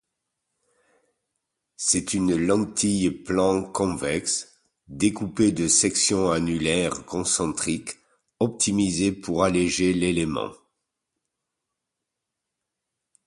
C'est 1.77 2.15
une 2.15 2.35
lentille 2.35 3.11
plan-convexe 3.11 4.59
découpée 4.87 5.51
de 5.51 5.67
sections 5.67 6.31
annulaires 6.31 7.05
concentriques 7.05 7.97
optimisées 8.39 9.11
pour 9.11 9.43
alléger 9.43 9.93
l'élément. 9.93 10.49